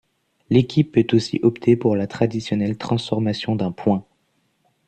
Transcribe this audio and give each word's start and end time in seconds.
L'équipe 0.49 0.91
peut 0.93 1.05
aussi 1.15 1.39
opter 1.43 1.75
pour 1.77 1.95
la 1.95 2.07
traditionnelle 2.07 2.75
transformation 2.75 3.55
d'un 3.55 3.71
point. 3.71 4.03